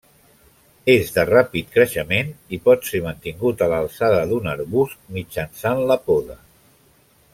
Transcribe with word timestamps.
És 0.93 1.11
de 1.17 1.25
ràpid 1.29 1.67
creixement 1.75 2.31
i 2.57 2.59
pot 2.69 2.87
ser 2.91 3.01
mantingut 3.09 3.61
a 3.67 3.67
l'alçada 3.75 4.25
d'un 4.33 4.51
arbust 4.55 5.05
mitjançant 5.19 5.85
la 5.93 5.99
poda. 6.09 6.39